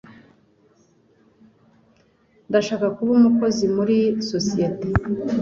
[2.49, 3.97] Ndashaka kuba umukozi muri
[4.29, 4.87] sosiyete.